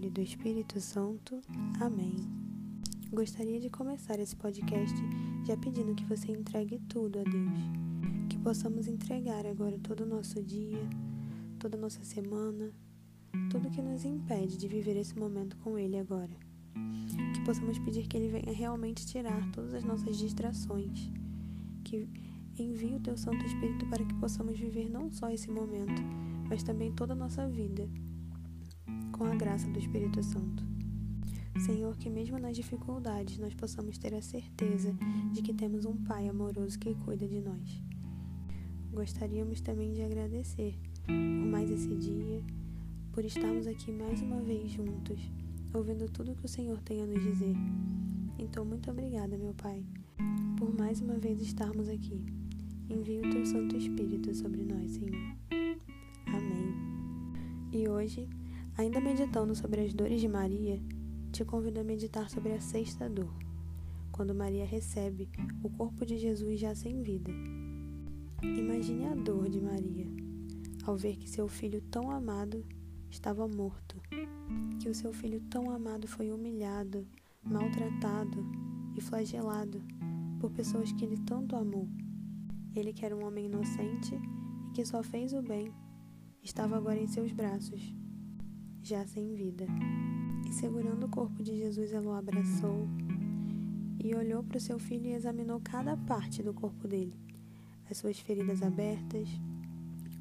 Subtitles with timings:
[0.00, 1.42] Filho e do Espírito Santo.
[1.78, 2.16] Amém.
[3.12, 4.96] Gostaria de começar esse podcast
[5.46, 8.26] já pedindo que você entregue tudo a Deus.
[8.30, 10.88] Que possamos entregar agora todo o nosso dia,
[11.58, 12.72] toda a nossa semana,
[13.50, 16.34] tudo que nos impede de viver esse momento com Ele agora.
[17.34, 21.10] Que possamos pedir que Ele venha realmente tirar todas as nossas distrações.
[21.84, 22.08] Que
[22.58, 26.00] envie o Teu Santo Espírito para que possamos viver não só esse momento,
[26.48, 27.86] mas também toda a nossa vida
[29.20, 30.64] com a graça do Espírito Santo.
[31.66, 34.96] Senhor, que mesmo nas dificuldades nós possamos ter a certeza
[35.30, 37.82] de que temos um Pai amoroso que cuida de nós.
[38.90, 42.42] Gostaríamos também de agradecer por mais esse dia,
[43.12, 45.20] por estarmos aqui mais uma vez juntos,
[45.74, 47.54] ouvindo tudo que o Senhor tem a nos dizer.
[48.38, 49.84] Então, muito obrigada, meu Pai,
[50.56, 52.24] por mais uma vez estarmos aqui.
[52.88, 55.36] Envie o teu Santo Espírito sobre nós, Senhor.
[56.26, 56.74] Amém.
[57.70, 58.26] E hoje
[58.80, 60.82] Ainda meditando sobre as dores de Maria,
[61.30, 63.30] te convido a meditar sobre a sexta dor,
[64.10, 65.28] quando Maria recebe
[65.62, 67.30] o corpo de Jesus já sem vida.
[68.42, 70.06] Imagine a dor de Maria
[70.86, 72.64] ao ver que seu filho tão amado
[73.10, 74.00] estava morto,
[74.80, 77.06] que o seu filho tão amado foi humilhado,
[77.44, 78.42] maltratado
[78.96, 79.82] e flagelado
[80.40, 81.86] por pessoas que ele tanto amou.
[82.74, 84.18] Ele, que era um homem inocente
[84.70, 85.70] e que só fez o bem,
[86.42, 88.00] estava agora em seus braços
[88.82, 89.66] já sem vida.
[90.48, 92.88] E segurando o corpo de Jesus, ela o abraçou
[94.02, 97.14] e olhou para o seu filho e examinou cada parte do corpo dele:
[97.90, 99.28] as suas feridas abertas,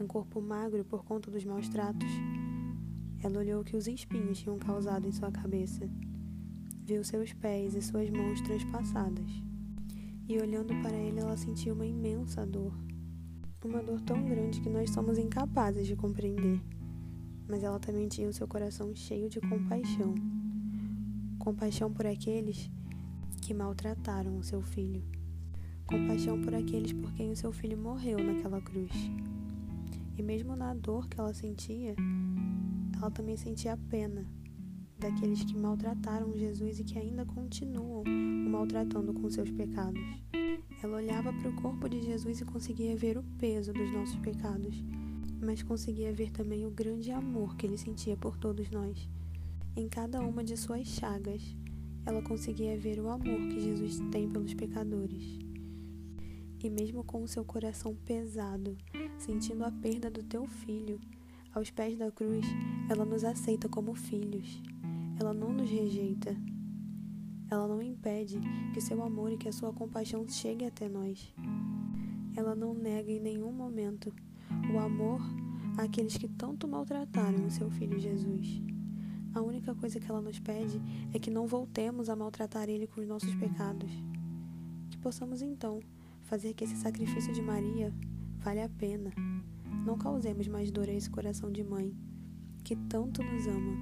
[0.00, 2.10] um corpo magro por conta dos maus tratos.
[3.22, 5.88] Ela olhou o que os espinhos tinham causado em sua cabeça,
[6.84, 9.30] viu seus pés e suas mãos transpassadas.
[10.28, 12.72] E olhando para ele, ela sentiu uma imensa dor,
[13.64, 16.60] uma dor tão grande que nós somos incapazes de compreender
[17.48, 20.14] mas ela também tinha o seu coração cheio de compaixão
[21.46, 22.68] compaixão por aqueles
[23.40, 25.00] que maltrataram o seu filho,
[25.86, 28.90] compaixão por aqueles por quem o seu filho morreu naquela cruz.
[30.18, 31.94] E mesmo na dor que ela sentia,
[32.96, 34.26] ela também sentia a pena
[34.98, 40.02] daqueles que maltrataram Jesus e que ainda continuam o maltratando com seus pecados.
[40.82, 44.82] Ela olhava para o corpo de Jesus e conseguia ver o peso dos nossos pecados
[45.40, 49.08] mas conseguia ver também o grande amor que ele sentia por todos nós.
[49.76, 51.56] Em cada uma de suas chagas,
[52.04, 55.38] ela conseguia ver o amor que Jesus tem pelos pecadores.
[56.62, 58.76] E mesmo com o seu coração pesado,
[59.18, 61.00] sentindo a perda do teu filho,
[61.52, 62.44] aos pés da cruz,
[62.90, 64.60] ela nos aceita como filhos.
[65.18, 66.36] Ela não nos rejeita.
[67.50, 68.38] Ela não impede
[68.74, 71.32] que seu amor e que a sua compaixão chegue até nós.
[72.36, 74.12] Ela não nega em nenhum momento
[74.72, 75.20] o amor
[75.76, 78.60] àqueles que tanto maltrataram o seu filho Jesus.
[79.34, 80.80] A única coisa que ela nos pede
[81.12, 83.90] é que não voltemos a maltratar ele com os nossos pecados.
[84.90, 85.80] Que possamos então
[86.22, 87.92] fazer que esse sacrifício de Maria
[88.38, 89.12] vale a pena.
[89.84, 91.94] Não causemos mais dor a esse coração de mãe
[92.64, 93.76] que tanto nos ama.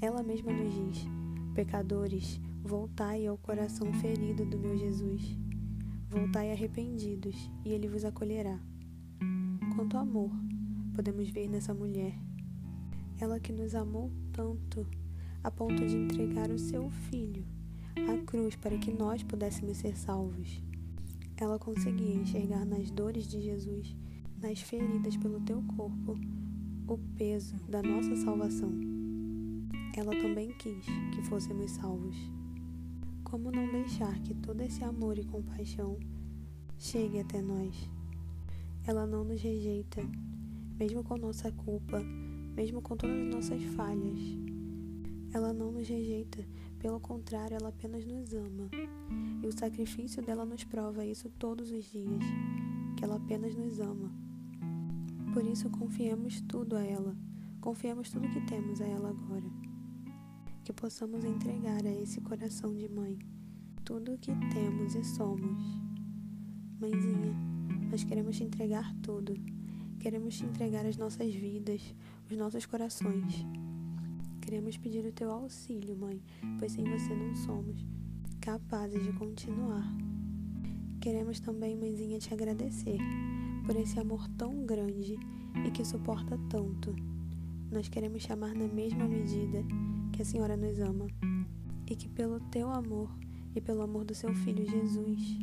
[0.00, 1.06] Ela mesma nos diz:
[1.54, 5.36] Pecadores, voltai ao coração ferido do meu Jesus.
[6.08, 8.58] Voltai arrependidos, e ele vos acolherá
[9.78, 10.32] quanto amor
[10.92, 12.12] podemos ver nessa mulher.
[13.20, 14.84] Ela que nos amou tanto
[15.44, 17.46] a ponto de entregar o seu filho
[17.94, 20.60] à cruz para que nós pudéssemos ser salvos.
[21.36, 23.94] Ela conseguia enxergar nas dores de Jesus,
[24.42, 26.18] nas feridas pelo teu corpo,
[26.88, 28.72] o peso da nossa salvação.
[29.96, 32.16] Ela também quis que fôssemos salvos.
[33.22, 35.96] Como não deixar que todo esse amor e compaixão
[36.76, 37.88] chegue até nós?
[38.88, 40.00] Ela não nos rejeita,
[40.78, 42.02] mesmo com nossa culpa,
[42.56, 44.18] mesmo com todas as nossas falhas.
[45.30, 46.42] Ela não nos rejeita,
[46.78, 48.70] pelo contrário, ela apenas nos ama.
[49.42, 52.24] E o sacrifício dela nos prova isso todos os dias,
[52.96, 54.10] que ela apenas nos ama.
[55.34, 57.14] Por isso, confiemos tudo a ela,
[57.60, 59.50] confiemos tudo que temos a ela agora.
[60.64, 63.18] Que possamos entregar a esse coração de mãe
[63.84, 65.62] tudo o que temos e somos.
[66.80, 67.57] Mãezinha,
[67.90, 69.34] nós queremos te entregar tudo.
[69.98, 71.94] Queremos te entregar as nossas vidas,
[72.30, 73.44] os nossos corações.
[74.40, 76.22] Queremos pedir o teu auxílio, Mãe,
[76.58, 77.84] pois sem você não somos
[78.40, 79.84] capazes de continuar.
[81.00, 82.98] Queremos também, Mãezinha, te agradecer
[83.66, 85.18] por esse amor tão grande
[85.66, 86.94] e que suporta tanto.
[87.70, 89.62] Nós queremos te amar na mesma medida
[90.12, 91.06] que a Senhora nos ama
[91.86, 93.10] e que pelo teu amor
[93.54, 95.38] e pelo amor do seu Filho Jesus,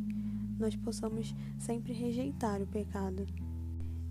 [0.58, 3.26] nós possamos sempre rejeitar o pecado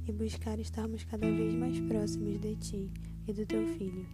[0.07, 2.91] e buscar estarmos cada vez mais próximos de Ti
[3.27, 4.05] e do Teu Filho.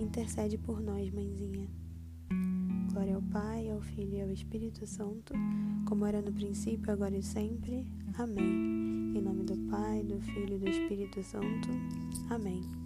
[0.00, 1.68] Intercede por nós, Mãezinha.
[2.92, 5.34] Glória ao Pai, ao Filho e ao Espírito Santo,
[5.86, 7.86] como era no princípio, agora e sempre.
[8.18, 9.14] Amém.
[9.14, 11.68] Em nome do Pai, do Filho e do Espírito Santo.
[12.30, 12.85] Amém.